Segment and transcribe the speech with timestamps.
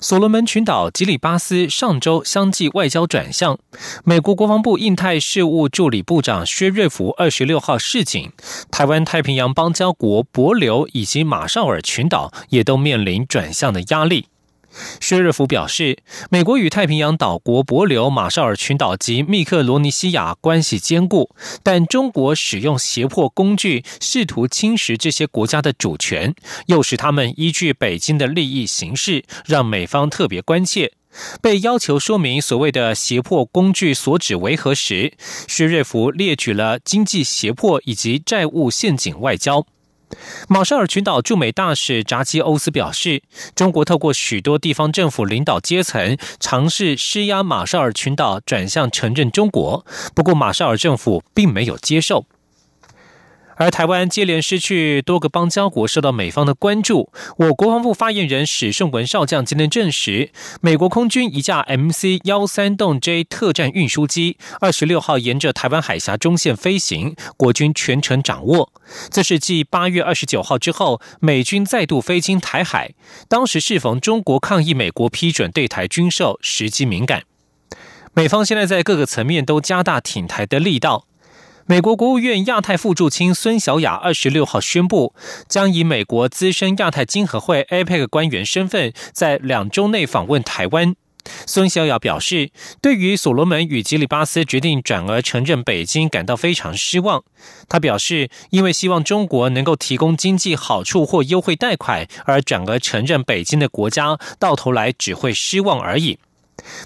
[0.00, 3.58] 所罗门群岛吉里巴斯上周相继外交转向，
[4.04, 8.32] 美国国防部印太事务助理部长薛瑞福二十六号示警，
[8.70, 14.26] 台湾太平洋邦交国帛琉以及马绍尔群岛也都面临转向的压力。
[15.00, 15.98] 薛瑞福表示，
[16.30, 26.34] 美国与太平洋岛国帛琉、马绍尔群岛及密克罗尼西亚关系坚固，但中国使用胁迫工具，试图侵蚀这些国家的主权，
[26.66, 30.92] 又使他们依据北京的利益行事，让美方特别关切。
[31.40, 35.14] 被要求说明所谓的胁迫工具所指为何时，
[35.48, 39.66] 薛瑞福列举了经济胁迫以及债务陷阱外交。
[40.48, 43.22] 马绍尔群岛驻美大使扎基欧斯表示，
[43.54, 49.84] 中国透过许多地方政府领导阶层尝试施压马绍尔群岛转向承认中国，
[50.14, 52.26] 不过马绍尔政府并没有接受。
[53.58, 57.12] 而台湾接连失去多个邦交国，受到美方的关注。
[57.36, 68.72] 我国防部发言人史顺文少将今天证实，美国空军一架 MC 幺三洞 J 特战运输机，二十六号沿着台湾海峡中线飞行，国军全程掌握。
[69.10, 72.94] 这是继八月二十九号之后，美军再度飞经台海，
[73.28, 77.24] 当时适逢中国抗议美国批准对台军售，时机敏感。
[78.14, 81.07] 美方现在在各个层面都加大挺台的力道。
[81.70, 85.14] 美国国务院亚太副助卿孙小雅二十六号宣布，
[85.50, 90.96] 将以美国资深亚太经合会 APEC 官员身份，在两周内访问台湾。
[91.44, 97.22] 孙小雅表示，对于所罗门与吉里巴斯决定转而承认北京感到非常失望。
[97.68, 106.18] 他表示，因为希望中国能够提供经济好处或优惠贷款，而转而承认北京的国家，到头来只会失望而已。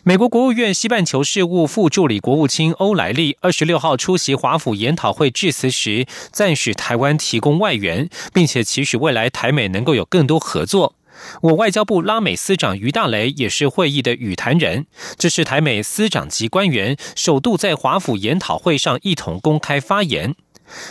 [0.04, 10.94] 美国国务院西半球事务副助理国务卿欧莱利二十六号出席华府研讨会致辞时，赞许台湾提供外援，并且期许未来台美能够有更多合作。
[11.42, 20.34] 我外交部拉美司长于大雷也是会议的语坛人，这是台美司长级官员首度在华府研讨会上一同公开发言。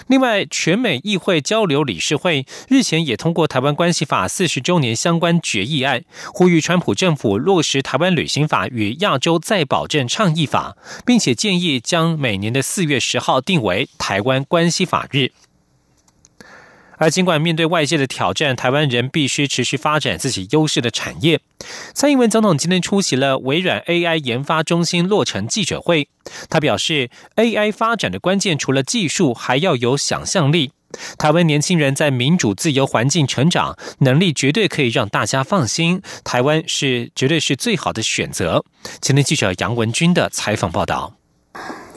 [0.08, 6.04] 另外，全美议会交流理事会日前也通过《台湾关系法》四十周年相关决议案，
[6.34, 10.76] 呼吁川普政府落实《台湾旅行法》与《亚洲再保证倡议法》，
[11.06, 15.32] 并且建议将每年的四月十号定为台湾关系法日。
[17.02, 21.40] 而尽管面对外界的挑战，台湾人必须持续发展自己优势的产业。
[21.96, 26.08] 蔡英文总统今天出席了微软 AI 研发中心落成记者会，
[26.48, 30.74] 他表示，AI 发展的关键除了技术，还要有想象力。
[31.18, 36.04] 台湾年轻人在民主自由环境成长，能力绝对可以让大家放心。
[36.24, 38.64] 台湾是绝对是最好的选择。
[39.02, 41.16] 前天记者杨文军的采访报道。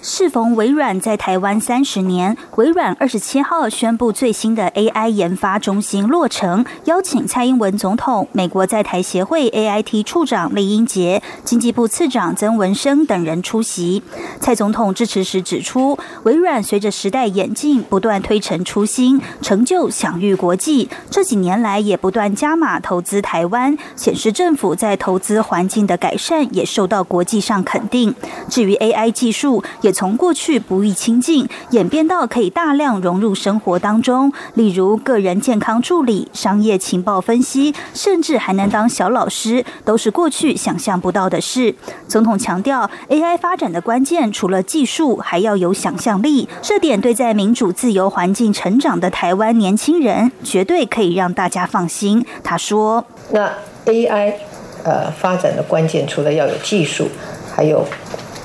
[0.07, 14.03] 适逢微软在台湾三十年，微软二十七号宣布最新的 AI 研发中心落成，邀请蔡英文总统、美国在台协会 AIT 处长李英杰、经济部次长曾文生等人出席。
[14.41, 20.91] 蔡总统致辞时指出，微软随着时代演进，不断推陈出新，成就享誉国际。
[21.11, 28.15] 这几年来也不断加码投资台湾，显示政府在投资环境的改善也受到国际上肯定。
[28.51, 41.75] 至于 AI 技术，也从过去不易亲近，演变到可以大量融入生活当中，例如个人健康助理、商业情报分析，甚至还能当小老师，都是过去想象不到的事。
[42.09, 46.49] 总统强调，AI 发展的关键除了技术，还要有想象力。
[46.61, 52.27] 这点对在民主自由环境成长的台湾年轻人，绝对可以让大家放心。
[52.43, 53.49] 他说：“那
[53.87, 54.35] AI
[54.83, 57.09] 呃发展的关键，除了要有技术，
[57.55, 57.87] 还有。”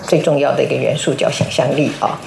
[0.09, 2.19] 最重要的一个元素叫想象力啊，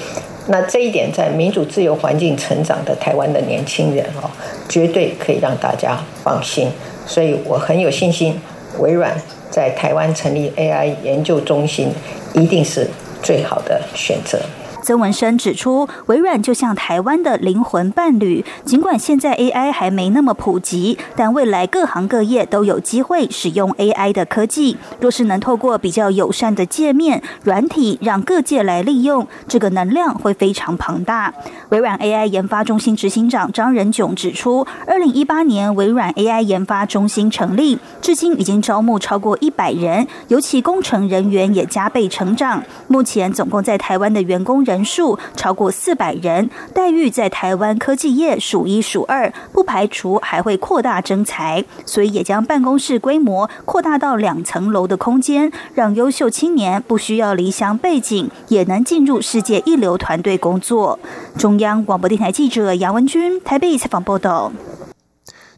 [0.47, 4.31] 那这一点在民主自由环境成长的台湾的年轻人哦，
[4.69, 6.71] 绝对可以让大家放心，
[7.09, 8.41] 所以我很有信心，
[8.79, 9.21] 微软
[9.51, 11.93] 在台湾成立 AI 研究中心，
[12.35, 12.89] 一定是
[13.21, 14.39] 最好的选择。
[14.83, 18.45] 曾文生指出，微软就像台湾的灵魂伴侣。
[18.65, 24.77] 尽管现在 AI 还没那么普及，但未来各行各业都有机会使用 AI 的科技。
[25.01, 31.33] 若是能透过比较友善的界面、软体，让各界来利用，这个能量会非常庞大。
[31.69, 42.61] 微软 AI 研发中心执行长张仁炯指出，二零一八年微软 AI 研发中心成立，至今已经招募超过一百人，尤其工程人员也加倍成长。
[42.89, 44.72] 目前总共在台湾的员工人。
[44.73, 60.99] 人数超过四百人，待遇在台湾科技业数一数二，不排除还会扩大征才，所以也将办公室规模扩大到两层楼的空间，让优秀青年不需要离乡背景，也能进入世界一流团队工作。
[61.37, 64.51] 中央广播电台记者杨文君台北采访报道。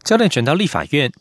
[0.05, 1.11] 焦点转到立法院，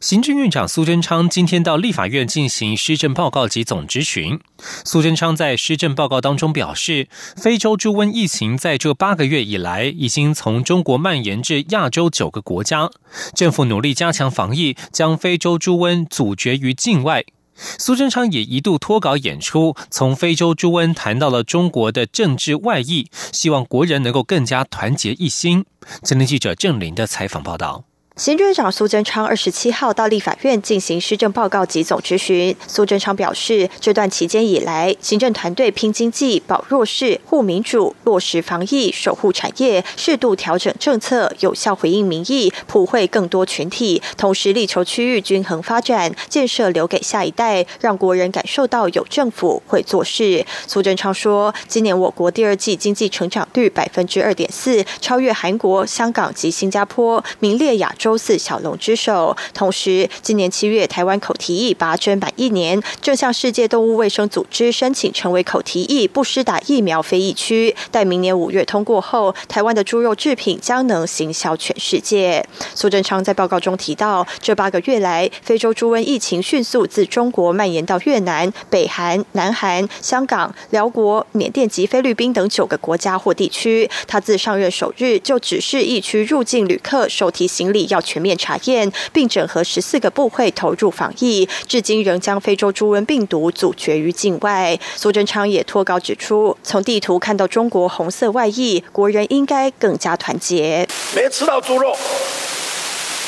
[0.00, 4.40] 行政院长苏贞昌今天到立法院进行施政报告及总质询。
[4.82, 7.06] 苏贞昌在施政报告当中表示，
[7.36, 12.90] 非洲猪瘟疫情在这八个月以来，已经从中国蔓延至亚洲九个国家，
[13.34, 17.22] 政府努力加强防疫，将非洲猪瘟阻绝于境外。
[17.54, 25.66] 苏贞昌也一度脱稿演出，从非洲猪瘟谈到了中国的政治外溢，希望国人能够更加团结一心。
[26.02, 27.84] 今天记者郑林的采访报道。
[28.16, 32.54] 行政长苏贞昌二十七号到立法院进行施政报告及总质询。
[32.66, 50.44] 苏贞昌表示，这段期间以来，行政团队拼经济、保弱势、护民主、落实防疫、守护产业，适度调整政策，有效回应民意，普惠更多群体，同时力求区域均衡发展，建设留给下一代，让国人感受到有政府会做事。
[50.66, 57.99] 苏贞昌说，今年我国第二季经济成长率百分之二点四，超越韩国、香港及新加坡，名列亚洲。
[58.00, 59.36] 周四小龙之首。
[59.52, 67.76] 同时，今年七月，台湾口蹄疫拔针满一年，正向世界动物卫生组织申请成为口蹄疫不施打疫苗非疫区。
[67.90, 72.42] 待明年五月通过后，台湾的猪肉制品将能行销全世界。
[72.74, 83.90] 苏贞昌在报告中提到，这八个月来，非洲猪瘟疫情迅速自中国蔓延到越南、北韩、南韩、香港、辽国、缅甸及菲律宾等九个国家或地区。
[84.06, 88.00] 他自上任首日就指示疫区入境旅客手提行李要。
[88.00, 94.76] 全面查验，并整合十四个部会投入防疫，至今仍将非洲猪瘟病毒阻绝于境外。
[94.96, 100.88] 苏贞昌也脱稿指出，从地图看到中国红色外溢，国人应该更加团结。
[101.14, 101.96] 没吃到猪肉，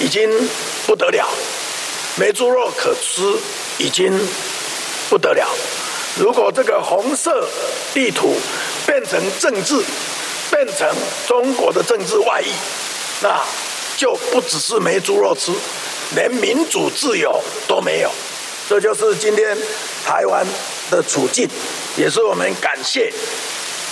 [0.01, 0.29] 已经
[0.87, 1.25] 不得了；
[2.17, 3.39] 没猪肉可吃，
[3.79, 4.19] 已经
[5.09, 5.47] 不得了。
[6.19, 7.47] 如果这个红色
[7.95, 8.35] 地图
[8.85, 9.81] 变成政治，
[10.51, 10.89] 变成
[11.29, 12.47] 中国的政治外溢，
[13.23, 13.41] 那。
[13.97, 15.53] 就不只是没猪肉吃，
[16.15, 18.11] 连民主自由都没有。
[18.69, 19.57] 这就是今天
[20.05, 20.47] 台湾
[20.91, 21.49] 的处境，
[21.97, 23.13] 也是我们感谢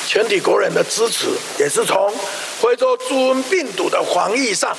[0.07, 1.27] 全体国人的支持，
[1.59, 2.13] 也是从
[2.61, 4.77] 非洲猪瘟病毒的防疫上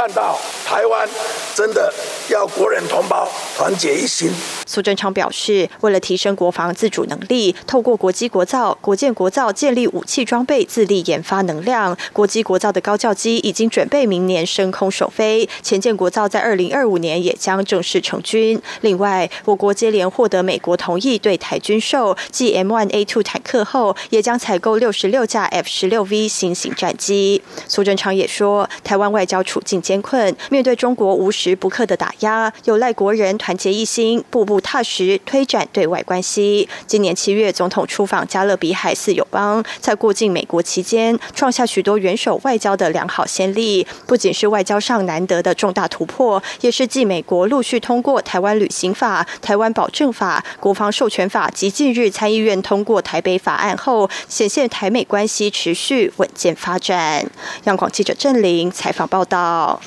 [0.00, 1.06] 看到台湾
[1.54, 1.92] 真的。
[2.30, 4.30] 要国人同胞团结一心。
[4.64, 11.98] 苏贞昌表示，为了提升国防自主能力，透过国机国造、国建国造建立武器装备自立研发能量。
[12.12, 18.62] 国机国造的高教机已经准备明年升空首飞，前建国造在二零二五年也将正式成军。
[18.82, 27.42] 另外，我国接连获得美国同意对台军售继 M1A2 坦克后，也将采购六十六架 F 十六 V 新型战机。
[27.66, 32.14] 苏贞昌也说，台湾外交处境艰困，面对中国无时不刻的打。
[32.20, 36.68] 压有赖国人团结一心，步步踏实推展对外关系。
[36.86, 43.86] 今年七月，总统出访加勒比海四友邦，在过境美国期间，创下许多元首外交的良好先例。
[44.06, 57.26] 不仅是外交上难得的重大突破，也是继美国陆续通过《台湾旅行法》《台湾保证法》《国防授权法》及近日参议院通过《台北法案》后，显现台美关系持续稳健发展。
[57.64, 59.79] 央广记者郑玲采访报道。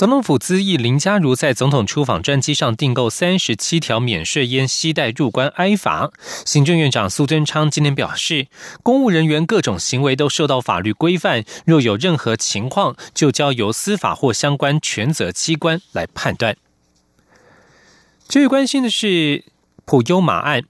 [0.00, 6.10] 总统府资议林佳如在总统出访专机上订购三十七条免税烟，携带入关挨罚。
[6.46, 8.46] 行政院长苏贞昌今天表示，
[8.82, 16.56] 公务人员各种行为都受到法律规范，若有任何情况，就交由司法或相关权责机关来判断。
[18.26, 19.44] 最关心的是
[19.84, 20.62] 普优马案。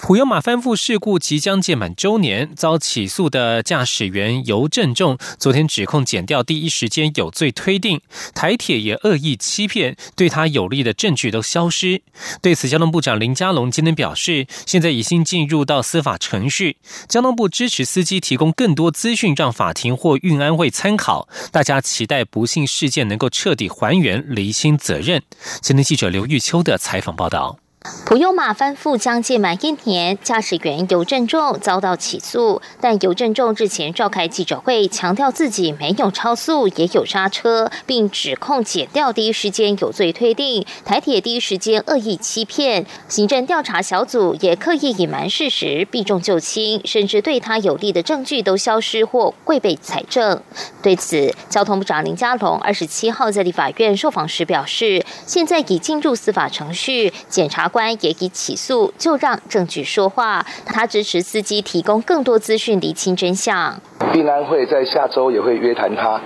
[0.00, 8.00] 普悠马翻覆事故即将届满周年，遭起诉的驾驶员尤正仲昨天指控检调第一时间有罪推定，
[8.34, 12.02] 台铁也恶意欺骗，对他有利的证据都消失。
[12.42, 16.76] 对此，交通部长林佳龙今天表示，现在已经进入到司法程序，
[17.08, 21.28] 交通部支持司机提供更多资讯，让法庭或运安会参考。
[21.50, 25.22] 大家期待不幸事件能够彻底还原，厘清责任。
[25.62, 27.63] 今天记者刘玉秋的采访报道。
[28.06, 50.40] 普悠马翻覆将届满一年，驾驶员尤振仲遭到起诉，但尤振仲日前召开记者会，强调自己没有超速，也有刹车，并指控检调第一时间有罪推定，台铁第一时间恶意欺骗，行政调查小组也刻意隐瞒事实，避重就轻，甚至对他有利的证据都消失或未被采证。
[50.82, 57.70] 对此，交通部长林佳龙二十七号在立法院受访时表示，现在已进入司法程序，检察。
[57.74, 60.46] 官也已起诉，就让证据说话。
[60.64, 63.74] 他支持司机提供更多资讯，厘清真相。
[64.12, 66.20] 运安会在下周也会约谈他，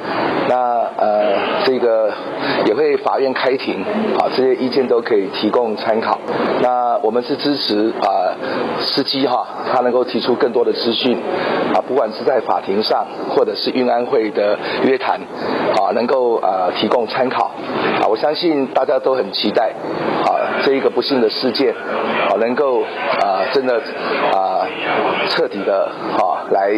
[0.46, 0.56] 那
[0.98, 2.12] 呃，这个
[2.66, 3.82] 也会法院开庭
[4.18, 6.20] 啊，这些意见都可以提供参考。
[6.60, 8.36] 那我们是支持啊，
[8.82, 11.16] 司机哈，他能够提出更多的资讯
[11.74, 15.18] 啊，不管是在法庭上，或者是运安会的约谈
[15.78, 17.52] 啊，能够呃提供参考
[18.02, 18.04] 啊。
[18.06, 19.72] 我相信大家都很期待
[20.26, 23.80] 啊，这一个不幸的事世界啊，能够啊，真的
[24.32, 24.66] 啊，
[25.28, 25.84] 彻底的
[26.18, 26.72] 啊来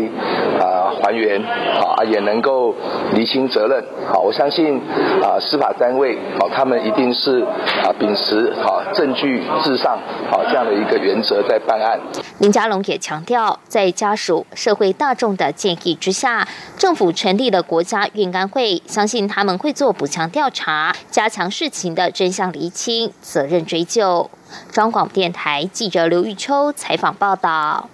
[0.59, 0.81] 啊。
[1.03, 2.75] 还原啊，也能够
[3.15, 3.83] 厘清责任。
[4.13, 4.79] 好，我相信
[5.23, 9.99] 啊，司法单位好，他们一定是啊，秉持好证据至上
[10.31, 11.99] 好这样的一个原则在办案。
[12.39, 16.47] 林佳龙也强调，在家属、社会大众的建议之下，
[16.77, 24.29] 政府成立了国家运安会，相信他们会做补强调查，加强事情的真相厘清、责任追究。
[24.71, 27.89] 中广电台记者刘玉秋采访报道。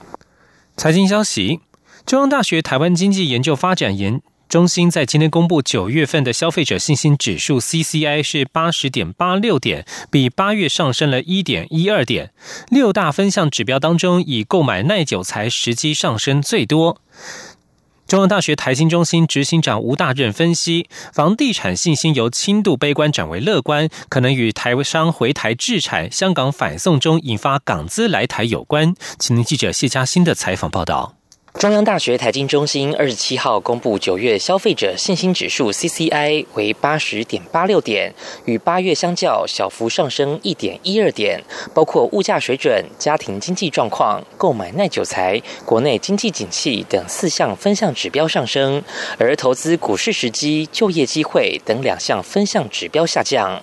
[0.76, 1.60] 财经消息。
[2.06, 12.30] 中央大学台湾经济研究发展研中心在今天公布九月份的消费者信心指数 CCI 是八十点八六点，比八月上升了一点一二点。
[12.70, 17.00] 六大分项指标当中，以购买耐久材时机上升最多。
[18.06, 28.94] 中央大学台经中心执行长吴大任分析，房地产信心由轻度悲观转为乐观，可能与台商回台置产、香港反送中引发港资来台有关。
[29.18, 31.16] 请听记者谢嘉欣的采访报道。
[31.58, 38.12] 中央大学财经中心二十七号公布九月消费者信心指数 CCI 为八十点八六点，
[38.44, 41.42] 与八月相较小幅上升一点一二点。
[41.72, 48.82] 包括物价水准、家庭经济状况、购买耐久材、国内经济景气等四项分项指标上升，
[49.16, 53.62] 而投资股市时机、就业机会等两项分项指标下降。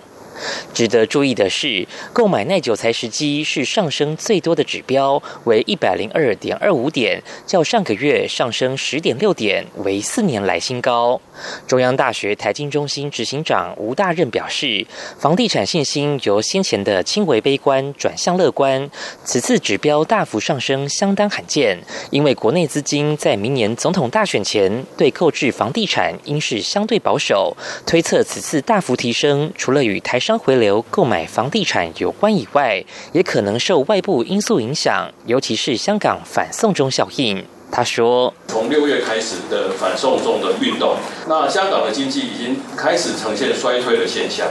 [0.72, 11.20] 值得注意的是，购买耐久材时机是上升最多的指标，为一百零二点二五点，较上个月上升十点六点，为四年来新高。
[11.66, 14.86] 中央大学财经中心执行长吴大任表示，
[15.18, 18.88] 房地产信心由先前的轻微悲观转向乐观，
[19.24, 21.78] 此次指标大幅上升相当罕见，
[22.10, 37.44] 因为国内资金在明年总统大选前对购置房地产应是相对保守，推测此次大幅提升，除了与台商回流购买房地产有关以外，也可能受外部因素影响，尤其是香港反送中效应。
[37.70, 40.96] 他说：“从六月开始的反送中的运动，
[41.28, 44.46] 那香港的经济已经开始呈现衰退的现象。”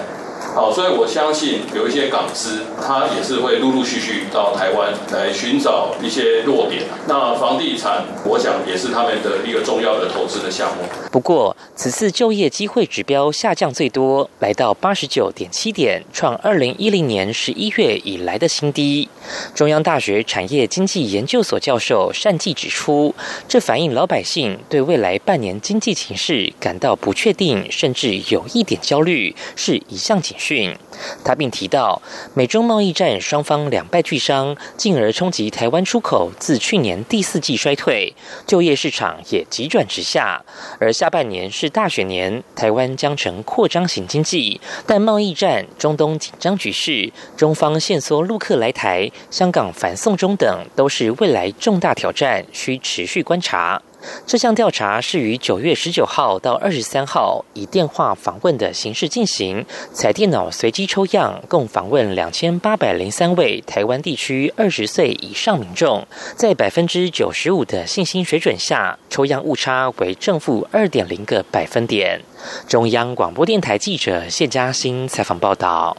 [0.53, 6.83] 好，所以我相信有一些港资，他也是会陆陆续续到台湾来寻找一些弱点。
[7.07, 10.83] 那房地产，我想也是他们的一个重要的投资的项目。
[11.11, 19.09] 不过，此次就业机会指标下降最多，来到八十九点七点，创二零一零年十一月以来的新低。
[19.55, 23.15] 中央大学产业经济研究所教授单季指出，
[23.47, 30.75] 这反映老百姓对未来半年经济形势感到不确定，甚至有一点焦虑，是一项警讯。
[31.23, 32.01] 他并提到，
[32.33, 36.31] 美中贸易战双方两败俱伤，进而冲击台湾出口。
[36.37, 38.13] 自去年第四季衰退，
[38.45, 40.43] 就业市场也急转直下。
[40.79, 53.81] 而下半年是大选年，台湾将成扩张型经济，但贸易战、中东紧张局势、中方限缩陆客来台、香港反送中等，都是未来重大挑战，需持续观察。
[54.25, 66.05] 这项调查是于九月十九号到二十三号以电话访问的形式进行，采电脑随机抽样，共访问两千八百零三位台湾地区二十岁以上民众，
[66.35, 72.21] 在百分之九十五的信心水准下，抽样误差为正负二点零个百分点。
[72.67, 75.95] 中央广播电台记者谢嘉欣采访报道。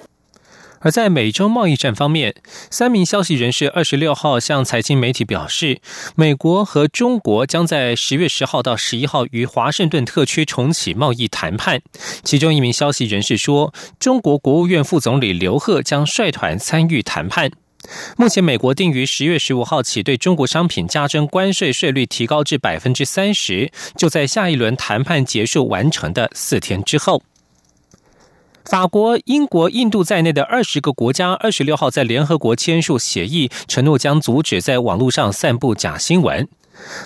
[0.84, 2.34] 而在美洲贸易战方面，
[2.70, 5.80] 三名消息人士二十六号向财经媒体表示，
[6.14, 11.80] 美国和中国将在十月十号到十一号于华盛顿特区重启贸易谈判。
[12.22, 17.50] 其中一名消息人士说，中国国务院副总理刘鹤将率团参与谈判。
[18.18, 27.22] 目前，美国定于十月十五号起对中国商品加征关税税率提高至百分之三十，就在下一轮谈判结束完成的四天之后。
[28.64, 36.48] 法国、英国、印度在内的二十个国家二十六号在联合国签署协议，承诺将阻止在网络上散布假新闻。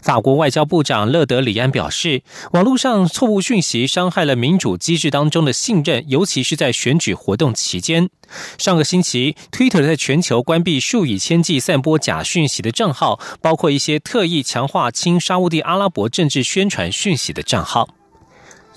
[0.03, 2.23] 法国外交部长勒德里安表示，
[2.53, 8.09] 网络上错误讯息伤害了民主机制当中的信任，尤其是在选举活动期间。
[8.57, 17.88] 上个星期，Twitter 在全球关闭数以千计散播假讯息的账号，包括一些特意强化亲沙地阿拉伯政治宣传讯息的账号。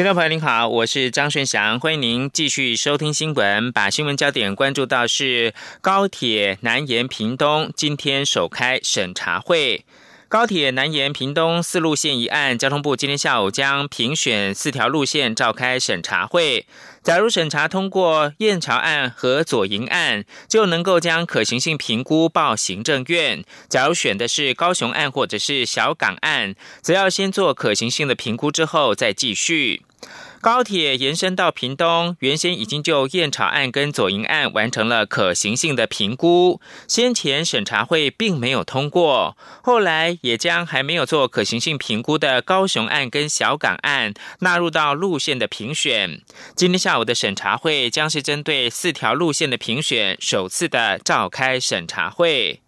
[0.00, 3.70] 听众朋友您好，我是张顺祥，欢迎您继续收听新闻。
[3.70, 5.52] 把新闻焦点关注到是
[5.82, 9.84] 高铁南延屏东今天首开审查会。
[10.26, 16.64] 高铁南延屏东四路线一案，交通部今天下午将评选四条路线召开审查会。
[17.02, 23.44] 假如审查通过燕巢案和左营案，就能够将可行性评估报行政院。
[23.68, 29.82] 假如选的是高雄案或者是小港案，则要先做可行性的评估之后再继续。
[30.40, 46.22] 高铁延伸到屏东，原先已经就燕巢案跟左营案完成了可行性的评估，先前审查会并没有通过，后来也将还没有做可行性评估的高雄案跟小港案纳入到路线的评选。
[46.56, 52.62] 今天下午的审查会将是针对四条路线的评选首次的召开审查会。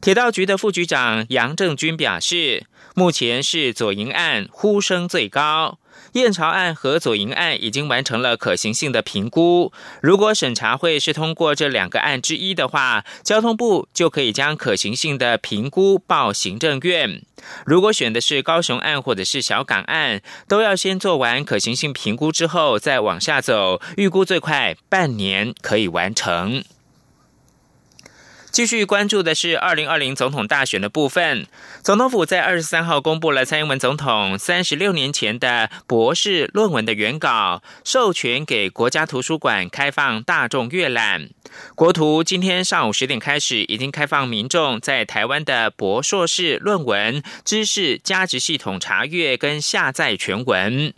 [0.00, 5.80] 铁道局的副局长杨正军表示，目前是左营案呼声最高。
[6.12, 9.72] 燕巢案和左营案已经完成了可行性的评估。
[10.00, 17.22] 如果审查会是通过这两个案之一的话，交通部就可以将可行性的评估报行政院。
[17.64, 26.64] 如果选的是高雄案或者是小港案，都要先做完可行性评估之后再往下走，预估最快半年可以完成。
[28.50, 31.46] 继续关注的是二零二零总统大选的部分。
[31.82, 41.28] 总统府在二十三号公布了蔡英文总统三十六年前的博士论文的原稿，授权给国家图书馆开放大众阅览。
[41.74, 50.92] 国图今天上午十点开始，已经开放民众在台湾的博硕士论文知识加值系统查阅跟下载全文。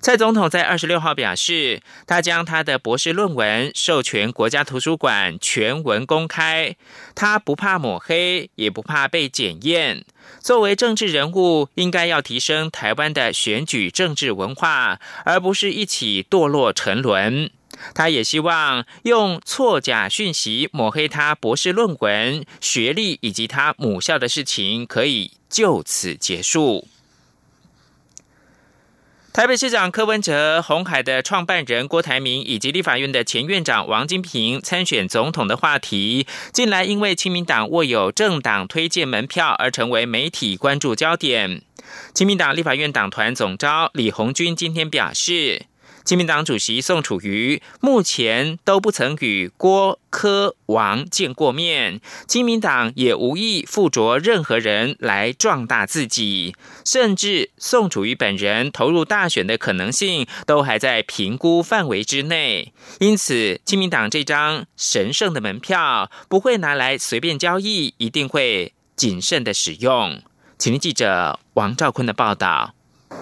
[0.00, 6.76] 蔡总统在二十六号表示，他将他的博士论文授权国家图书馆全文公开。
[7.14, 10.04] 他不怕抹黑，也不怕被检验。
[10.40, 17.50] 作为政治人物，应该要提升台湾的选举政治文化，而不是一起堕落沉沦。
[17.94, 26.86] 他也希望用错假讯息抹黑他博士论文、学历以及他母校的事情，可以就此结束。
[29.32, 41.62] 台北市长柯文哲、红海的创办人郭台铭以及立法院的前院长王金平参选总统的话题，近来因为亲民党握有政党推荐门票而成为媒体关注焦点。
[42.12, 45.71] 亲民党立法院党团总召李红军今天表示。
[46.04, 62.72] 亲民党主席宋楚瑜目前都不曾与郭、柯、王见过面，亲民党也无意附着任何人来壮大自己，甚至宋楚瑜本人投入大选的可能性都还在评估范围之内。
[62.98, 70.20] 因此，亲民党这张神圣的门票不会拿来随便交易，一定会谨慎的使用。
[70.58, 72.74] 请听记者王兆坤的报道。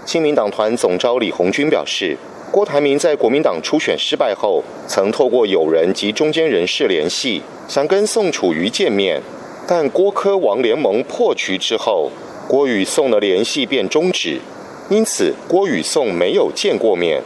[0.06, 2.16] 亲民党团总召李红军表示。
[2.50, 9.22] 郭台铭在国民党初选失败后，曾透过友人及中间人士联系，想跟宋楚瑜见面，
[9.68, 12.10] 但郭科王联盟破局之后，
[12.48, 14.40] 郭与宋的联系便终止，
[14.88, 17.22] 因此郭与宋没有见过面。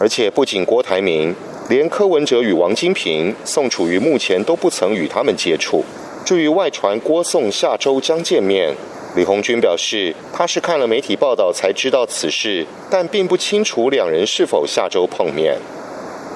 [0.00, 1.34] 而且不仅郭台铭，
[1.68, 5.84] 连柯文哲与王金平、宋楚瑜目前都不曾与他们接触。
[6.24, 8.74] 至于外传郭宋下周将见面。
[9.14, 15.58] 李红军表示，他是看了媒体报道才知道此事，但并不清楚两人是否下周碰面。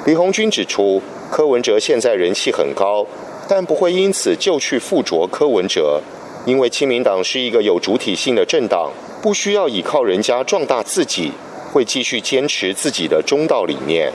[0.05, 3.07] 李红军指出，柯文哲现在人气很高，
[3.49, 6.03] 但不会因此就去附着柯文哲，
[6.45, 11.33] 因为亲民党是一个有主体性的政党，不需要依靠人家壮大自己，
[11.73, 14.13] 会继续坚持自己的中道理念。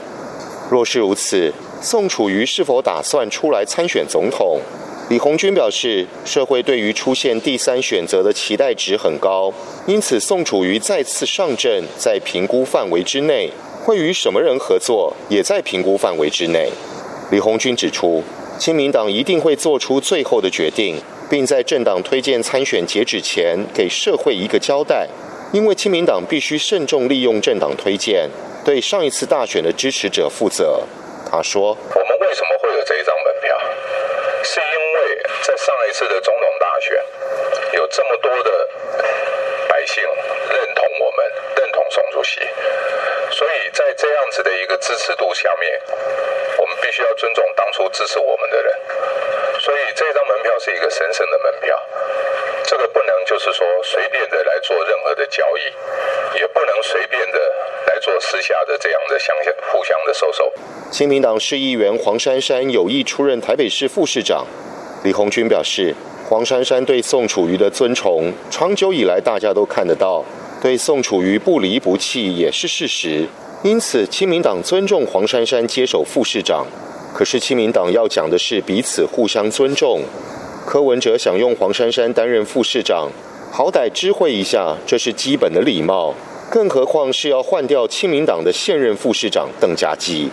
[0.70, 4.60] 若是如此，宋楚瑜是否打算出来参选总统？
[5.12, 9.52] 李红军表示，社会对于出现第三选择的期待值很高，
[9.86, 13.50] 因此宋楚瑜再次上阵，在评估范围之内，
[13.84, 16.70] 会与什么人合作，也在评估范围之内。
[17.30, 18.24] 李红军指出，
[18.58, 20.96] 亲民党一定会做出最后的决定，
[21.28, 25.06] 并在政党推荐参选截止前给社会一个交代，
[25.52, 28.30] 因为亲民党必须慎重利用政党推荐，
[28.64, 30.80] 对上一次大选的支持者负责。
[31.30, 33.58] 他说：“我们为什么会有这一张门票？”
[34.44, 37.04] 是因为在上一次的总统大选，
[37.72, 38.68] 有这么多的
[39.68, 40.02] 百姓
[40.50, 42.40] 认同我们，认同宋主席，
[43.30, 45.80] 所以在这样子的一个支持度下面，
[46.58, 48.72] 我们必须要尊重当初支持我们的人。
[49.58, 51.82] 所以这张门票是一个神圣的门票，
[52.64, 57.38] 这个不能就是说随便的来做任何的交易，也不能随便的
[57.86, 59.36] 来做私下的这样的相
[59.72, 60.52] 互相的收受。
[60.90, 64.46] 新民党市议员黄珊珊有意出任台北市副市长，
[65.02, 65.92] 李鸿钧表示，
[66.28, 70.24] 黄珊珊对宋楚瑜的尊崇，长久以来大家都看得到，
[70.62, 73.26] 对宋楚瑜不离不弃也是事实。
[73.64, 76.64] 因此，亲民党尊重黄珊珊接手副市长。
[77.12, 80.02] 可是，亲民党要讲的是彼此互相尊重。
[80.64, 83.10] 柯文哲想用黄珊珊担任副市长，
[83.50, 86.14] 好歹知会一下，这是基本的礼貌。
[86.48, 90.28] 更何况是要换掉亲民党的现任副市长邓家基。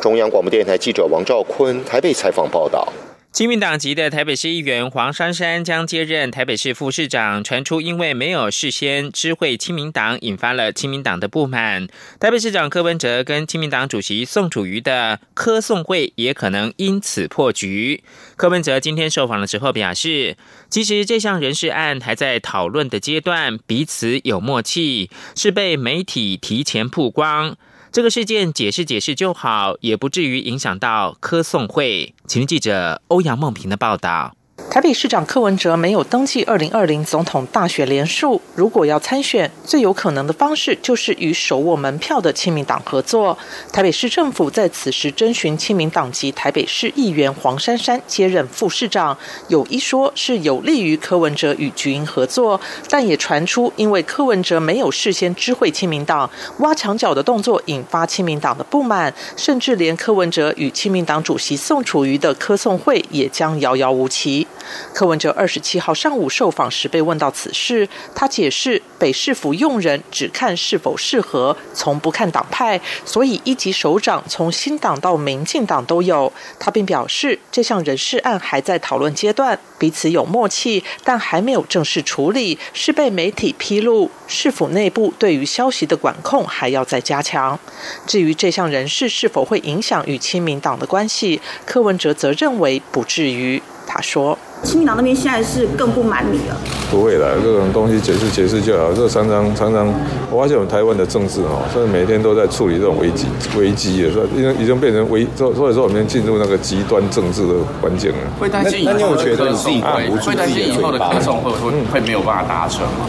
[0.00, 2.90] 中央广播电台记者王兆坤台北采访报道。
[3.36, 11.86] 亲民党籍的台北市议员黄珊珊将接任台北市副市长，传出因为没有事先知会亲民党，引发了亲民党的不满。
[12.18, 18.02] 台北市长柯文哲跟亲民党主席宋楚瑜的柯宋会也可能因此破局。
[18.36, 20.38] 柯文哲今天受访的时候表示，
[20.70, 27.58] 其实这项人事案还在讨论的阶段，彼此有默契，是被媒体提前曝光。
[27.96, 32.14] 这个事件解释解释就好，也不至于影响到科送会。
[32.26, 34.36] 请记者欧阳梦平的报道。
[34.70, 43.38] 台北市长柯文哲没有登记二零二零总统大选连署，如果要参选，最有可能的方式就是与手握门票的亲民党合作。
[43.72, 49.16] 台北市政府在此时征询亲民党籍台北市议员黄珊珊接任副市长，
[49.48, 64.46] 有一说是有利于柯文哲与菊英合作，但也传出因为柯文哲没有事先知会亲民党，挖墙脚的动作引发亲民党的不满，甚至连柯文哲与亲民党主席宋楚瑜的科送会也将遥遥无期。
[64.92, 76.32] 柯文哲二十七号上午受访时被问到此事，他解释北市府用人只看是否适合，从不看党派，所以一级首长从新党到民进党都有。
[76.58, 84.10] 他并表示，这项人事案还在讨论阶段，彼此有默契，但还没有正式处理，是被媒体披露。
[84.26, 87.58] 市府内部对于消息的管控还要再加强。
[88.06, 93.62] 至于这项人事是否会影响与亲民党的关系，柯文哲则认为不至于。
[93.88, 96.56] 他说：“亲民党那边现在是更不满你了。
[96.90, 98.92] 不会的，这种东西解释解释就好。
[98.92, 99.86] 这常常常常，
[100.30, 103.26] 我发现我们台湾的政治哦，所以每天都在处理这种危机
[103.56, 108.18] 危机的，所以已经已经变成危，所所以说我们进入那个极端政治的环境了。
[108.38, 113.06] 会担心以后的可送会，会担心以后的可送会会会没有办法达成吗？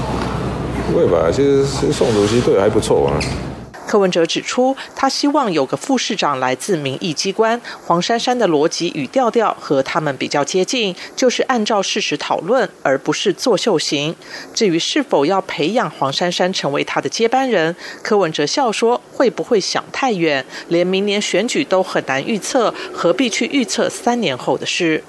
[0.91, 1.30] 不会吧？
[1.32, 3.17] 其实其实宋主席对还不错啊。”
[3.88, 7.60] 柯文哲指出，他希望有个副市长来自民意机关。
[7.86, 14.13] 黄珊珊的逻辑与调调和他们比较接近，就是按照事实讨论，而不是作秀型。
[14.54, 17.73] 至于是否要培养黄珊珊成为他的接班人，
[18.04, 20.45] 柯文哲笑说：“会不会想太远？
[20.67, 25.02] 连明年选举都很难预测，何必去预测三年后的事？”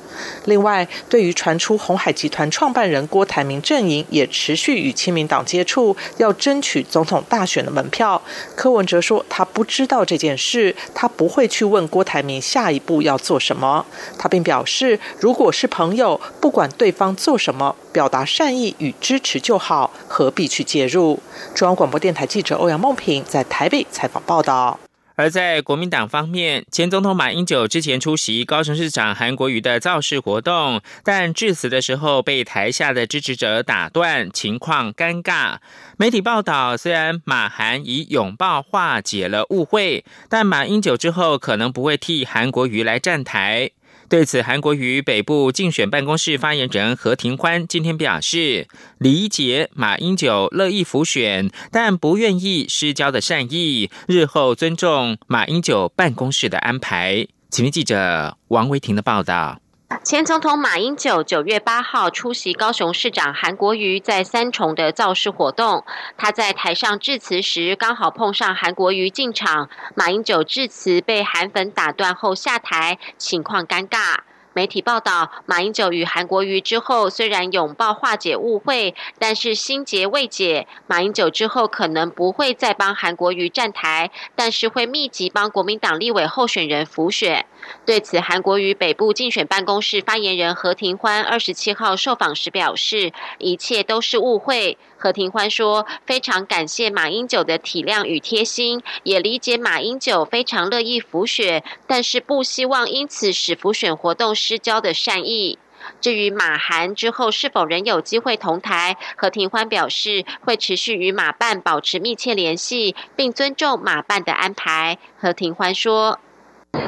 [0.45, 8.21] 另外，对于传出红海集团创办人郭台铭阵营也持续与亲民党接触，要争取总统大选的门票，
[8.57, 13.85] 柯文哲说他不知道这件事，他不会去问郭台铭下一步要做什么。
[14.19, 21.21] 他并表示，如果是朋友，不管对方做什么，表达善意与支持就好，何必去介入？
[21.55, 24.79] 中央广播电台记者欧阳梦平在台北采访报道。
[25.19, 35.57] 而在国民党方面，前总统马英九之前出席高雄市长韩国瑜的造势活动，但致辞的时候被台下的支持者打断，情况尴尬。
[35.97, 43.73] 媒体报道，虽然马韩以拥抱化解了误会，但马英九之后可能不会替韩国瑜来站台。
[44.09, 48.67] 对此，韩国瑜北部竞选办公室发言人何庭欢今天表示，
[48.97, 57.27] 理解马英九乐意浮选，但不愿意失交的善意，日后尊重马英九办公室的安排。
[57.51, 59.61] 请听记者王维婷的报道。
[60.05, 65.85] 前总统马英九九月八号出席高雄市长韩国瑜在三重的造势活动，
[66.19, 74.19] 他在台上致辞时，刚好碰上韩国瑜进场，马英九致辞被韩粉打断后下台，情况尴尬。
[74.55, 80.67] 媒体报道，马英九与韩国瑜之后虽然拥抱化解误会，但是心结未解。
[80.87, 87.47] 马英九之后可能不会再帮韩国瑜站台，但是会密集帮国民党立委候选人辅选。
[87.85, 94.79] 对此，韩国瑜北部竞选办公室发言人何庭欢二十七号受访时表示，一切都是误会。
[94.97, 105.59] 何庭欢说：“非常感谢马英九的体谅与贴心，也理解马英九非常乐意辅选，但是不希望因此使辅选活动失焦的善意。
[106.01, 116.19] 至于马韩之后是否仍有机会同台，何庭欢表示会持续与马办保持密切联系，并尊重马办的安排。”何庭欢说。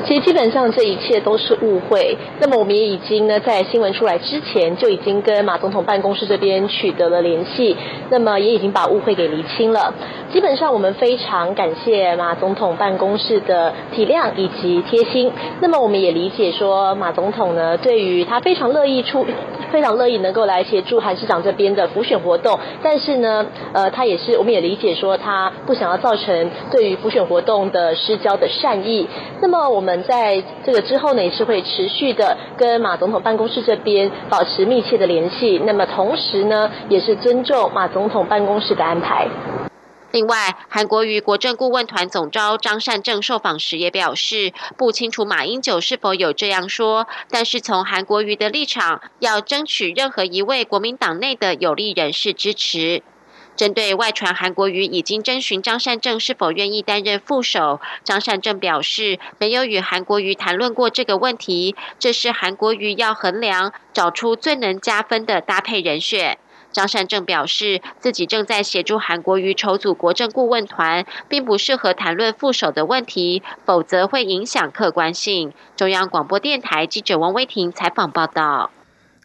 [0.07, 2.17] 其实基本上这一切都是误会。
[2.41, 7.77] 那么我们也已经呢，在新闻出来之前就已经跟马总统办公室这边取得了联系，
[8.11, 9.95] 那么也已经把误会给厘清了。
[10.33, 15.33] 基本上我们非常感谢马总统办公室的体谅以及贴心。
[15.61, 19.25] 那么我们也理解说，马总统呢，对于他非常乐意出，
[19.73, 22.59] 非常乐意能够来协助韩市长这边的辅选活动。
[22.83, 29.09] 但是呢，呃，他也是，我们也理解说，他不想要造成对于辅选活动的失交的善意。
[29.41, 29.91] 那么我们。
[30.11, 35.61] 在这个之后呢，也是会持续的跟马总统办公室这边保持密切的联系。
[35.65, 39.29] 那么同时呢，也是尊重马总统办公室的安排。
[40.13, 53.03] 另外，韩国瑜国政顾问团总召张善政受访时也表示，不清楚马英九是否有这样说，但是从韩国瑜的立场，要争取任何一位国民党内的有利人士支持。
[53.61, 66.39] 针对外传韩国瑜已经征询张善政是否愿意担任副手，张善政表示没有与韩国瑜谈论过这个问题，这是韩国瑜要衡量找出最能加分的搭配人选。
[66.73, 75.53] 张善政表示自己正在协助韩国瑜筹组国政顾问团，并不适合谈论副手的问题，否则会影响客观性。
[75.77, 78.71] 中央广播电台记者王威婷采访报道。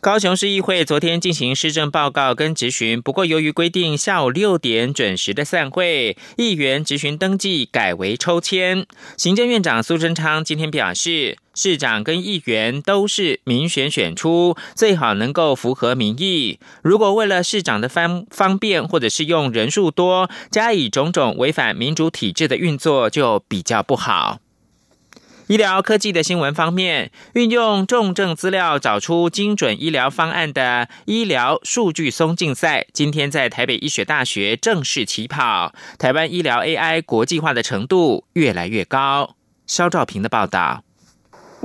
[0.06, 8.86] 高雄市议会昨天进行施政报告跟质询，不过由于规定下午六点准时的散会，议员质询登记改为抽签。
[9.18, 16.60] 行政院长苏贞昌今天表示，市长跟议员都是民选选出，最好能够符合民意。
[16.84, 24.38] 如果为了市长的方方便，或者是用人数多加以种种违反民主体制的运作，就比较不好。
[25.48, 35.72] 医疗科技的新闻方面，运用重症资料找出精准医疗方案的医疗数据松竞赛，今天在台北医学大学正式起跑。
[36.00, 39.36] 台湾医疗 AI 国际化的程度越来越高。
[39.68, 40.84] 肖兆平的报道。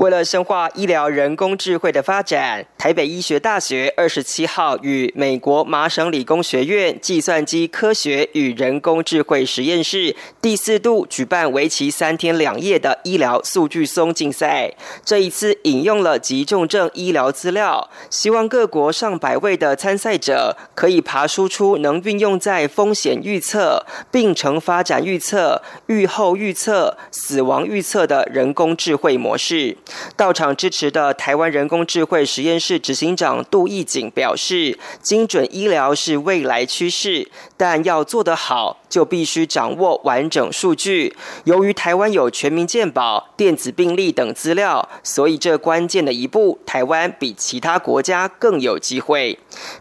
[0.00, 14.72] 为了深化医疗人工智慧的发展，台北医学大学二十七号与美国麻省理工学院计算机科学与人工智慧实验室第四度举办为期三天两夜的医疗数据松竞赛。
[15.04, 29.76] 这一次引用了急重症医疗资料，希望各国上百位的参赛者可以爬输出能运用在风险预测、病程发展预测、预后预测、死亡预测的人工智慧模式。
[30.16, 41.16] 到场支持的台湾人工智慧实验室执行长杜义景表示：“精准医疗是未来趋势，但要做得好，就必须掌握完整数据。
[41.44, 49.38] 由于台湾有全民健保、电子病历等资料，所以这关键的一步，台湾比其他国家更有机会。”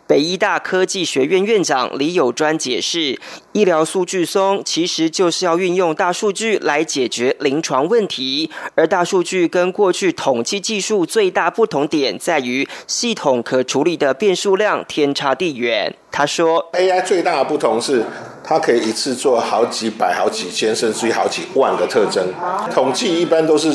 [0.08, 3.20] 北医大科技学院院长李友专解释
[3.54, 18.04] ：“医疗数据松其实就是要运用大数据来解决临床问题，而大数据跟过去统计技术最大不同点在于系统可处理的变数量天差地远。”他说：“AI 最大的不同是，
[18.50, 22.34] 它可以一次做好几百、好几千，甚至于好几万个特征。
[22.74, 23.72] 统计一般都是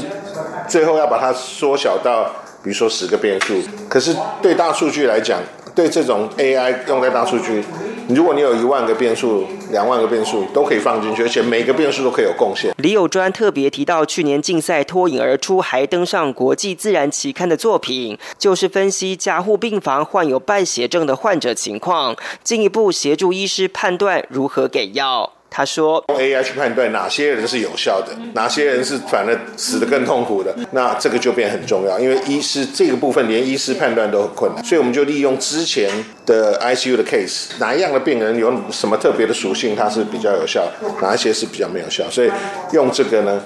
[0.66, 2.24] 最后要把它缩小到，
[2.60, 3.54] 比如说十个变数。
[3.88, 5.38] 可是对大数据来讲，
[5.76, 7.64] 对这种 AI 用在大数据，
[8.08, 12.74] 如果你有一万个变数、两万个变数都可以放进去，而且每个变数都可以有贡献。
[12.76, 25.32] 李友专特别提到，去年竞赛脱颖而出，还登上国际自然期刊的作品，就是分析加护病房患有败血症的患者情况，进一步协助医师判断如何给药。
[25.56, 31.96] 他说：“用 AI 去判断哪些人是有效的，哪些人是反而死得更痛苦的，那这个就变很重要。
[31.96, 35.88] 因为医师这个部分连医师判断都很困难，所以我们就利用之前
[36.26, 40.66] 的 ICU 的 case，哪一样的病人有什么特别的属性，它是比较有效，
[41.00, 42.28] 哪一些是比较没有效，所以
[42.72, 43.40] 用这个呢，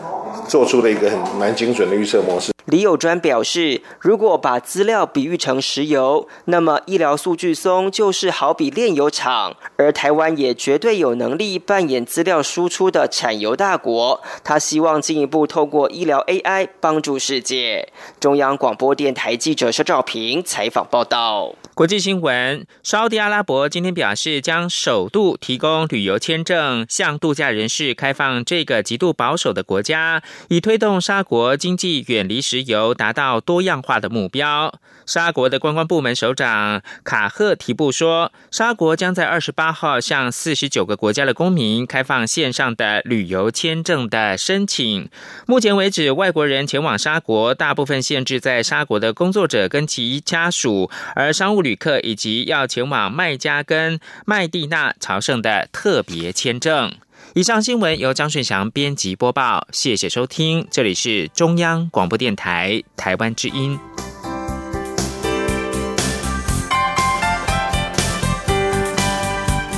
[0.48, 14.22] 做出了一个很蛮精准的预测模式。”李友专表示，如果把资料比喻成石油，那么医疗数据松就是好比炼油厂，而台湾也绝对有能力扮演资料输出的产油大国。
[14.44, 17.90] 他希望进一步透过医疗 AI 帮助世界。
[18.20, 21.54] 中央广播电台记者肖兆平采访报道。
[21.72, 34.74] 国际新闻：沙特阿拉伯今天表示，将首度提供旅游签证向度假人士开放这个极度保守的国家，以推动沙国经济远离石油，达到多样化的目标。
[35.06, 45.08] 沙国的观光部门首长卡赫提布说，沙国将在二十八号向四十九个国家的公民开放线上的旅游签证的申请。
[45.46, 56.92] 目前为止，外国人前往沙国大部分限制在沙国的工作者跟其家属，而商务旅客以及要前往麦加跟麦地那朝圣的特别签证。
[57.38, 63.78] 以上新闻由张顺祥编辑播报，谢谢收听，这里是中央广播电台台湾之音。